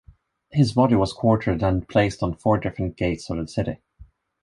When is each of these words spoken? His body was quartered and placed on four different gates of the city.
His 0.51 0.73
body 0.73 0.95
was 0.95 1.13
quartered 1.13 1.61
and 1.61 1.87
placed 1.87 2.23
on 2.23 2.35
four 2.35 2.57
different 2.57 2.97
gates 2.97 3.29
of 3.29 3.37
the 3.37 3.47
city. 3.47 3.77